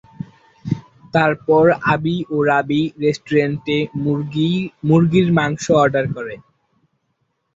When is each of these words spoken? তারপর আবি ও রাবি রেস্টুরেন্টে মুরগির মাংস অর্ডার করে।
তারপর 1.13 1.63
আবি 1.93 2.17
ও 2.29 2.47
রাবি 2.49 2.81
রেস্টুরেন্টে 3.03 3.77
মুরগির 4.85 5.27
মাংস 5.37 5.63
অর্ডার 5.81 6.05
করে। 6.15 6.35